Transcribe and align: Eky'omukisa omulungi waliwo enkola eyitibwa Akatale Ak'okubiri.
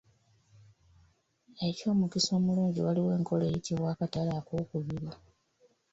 Eky'omukisa 1.67 2.31
omulungi 2.39 2.79
waliwo 2.85 3.09
enkola 3.17 3.43
eyitibwa 3.45 3.87
Akatale 3.93 4.31
Ak'okubiri. 4.39 5.09